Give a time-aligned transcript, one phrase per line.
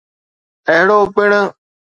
[0.73, 1.29] اهڙو پڻ